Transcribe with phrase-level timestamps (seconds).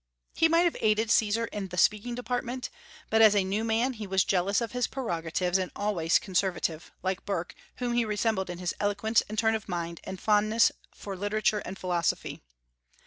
[0.33, 2.71] He might have aided Caesar "in the speaking department;"
[3.11, 6.91] but as a "new man" he was jealous of his prerogatives, and was always conservative,
[7.03, 11.15] like Burke, whom he resembled in his eloquence and turn of mind and fondness for
[11.15, 12.41] literature and philosophy.